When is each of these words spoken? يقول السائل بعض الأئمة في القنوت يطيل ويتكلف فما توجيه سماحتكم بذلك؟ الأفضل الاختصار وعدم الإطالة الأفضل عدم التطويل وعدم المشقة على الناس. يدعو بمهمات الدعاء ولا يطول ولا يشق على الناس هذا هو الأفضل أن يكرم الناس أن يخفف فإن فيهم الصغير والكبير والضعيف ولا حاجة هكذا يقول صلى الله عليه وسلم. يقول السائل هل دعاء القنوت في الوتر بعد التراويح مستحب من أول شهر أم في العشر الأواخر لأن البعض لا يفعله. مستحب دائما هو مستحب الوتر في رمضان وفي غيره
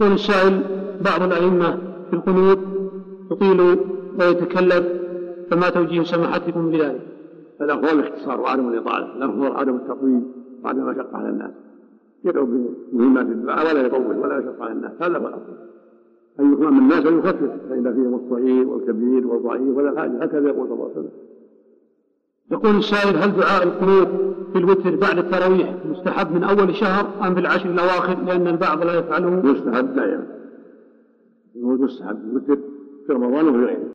يقول 0.00 0.12
السائل 0.12 0.62
بعض 1.04 1.22
الأئمة 1.22 1.78
في 2.10 2.16
القنوت 2.16 2.58
يطيل 3.30 3.60
ويتكلف 4.20 4.86
فما 5.50 5.70
توجيه 5.70 6.02
سماحتكم 6.02 6.70
بذلك؟ 6.70 7.00
الأفضل 7.60 7.98
الاختصار 7.98 8.40
وعدم 8.40 8.68
الإطالة 8.68 9.16
الأفضل 9.16 9.56
عدم 9.56 9.76
التطويل 9.76 10.22
وعدم 10.64 10.88
المشقة 10.88 11.16
على 11.16 11.28
الناس. 11.28 11.50
يدعو 12.24 12.46
بمهمات 12.92 13.26
الدعاء 13.26 13.70
ولا 13.70 13.86
يطول 13.86 14.18
ولا 14.18 14.38
يشق 14.38 14.62
على 14.62 14.72
الناس 14.72 14.92
هذا 15.00 15.18
هو 15.18 15.28
الأفضل 15.28 15.54
أن 16.40 16.52
يكرم 16.52 16.78
الناس 16.78 17.06
أن 17.06 17.18
يخفف 17.18 17.50
فإن 17.68 17.94
فيهم 17.94 18.14
الصغير 18.14 18.68
والكبير 18.68 19.26
والضعيف 19.26 19.76
ولا 19.76 20.00
حاجة 20.00 20.22
هكذا 20.24 20.48
يقول 20.48 20.68
صلى 20.68 20.74
الله 20.74 20.84
عليه 20.84 20.92
وسلم. 20.92 21.10
يقول 22.50 22.76
السائل 22.76 23.16
هل 23.16 23.32
دعاء 23.36 23.62
القنوت 23.62 24.08
في 24.52 24.58
الوتر 24.58 24.96
بعد 24.96 25.18
التراويح 25.18 25.74
مستحب 25.98 26.32
من 26.32 26.44
أول 26.44 26.74
شهر 26.74 27.26
أم 27.26 27.34
في 27.34 27.40
العشر 27.40 27.70
الأواخر 27.70 28.22
لأن 28.24 28.46
البعض 28.46 28.82
لا 28.82 28.94
يفعله. 28.94 29.30
مستحب 29.30 29.94
دائما 29.94 30.26
هو 31.64 31.70
مستحب 31.70 32.16
الوتر 32.16 32.58
في 33.06 33.12
رمضان 33.12 33.48
وفي 33.48 33.58
غيره 33.58 33.78